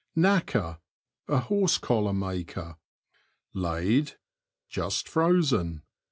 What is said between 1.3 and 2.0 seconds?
horse